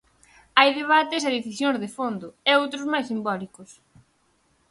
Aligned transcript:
Hai 0.57 0.69
debates 0.79 1.23
e 1.23 1.35
decisións 1.37 1.77
de 1.83 1.89
fondo, 1.97 2.27
e 2.49 2.51
outros 2.61 2.85
máis 2.91 3.05
simbólicos. 3.11 3.69